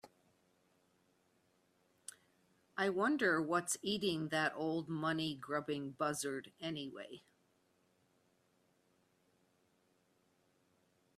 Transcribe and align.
I 2.75 2.89
wonder 2.89 3.39
what's 3.39 3.77
eating 3.83 4.29
that 4.29 4.51
old 4.55 4.89
money 4.89 5.35
grubbing 5.39 5.91
buzzard 5.91 6.51
anyway? 6.59 7.21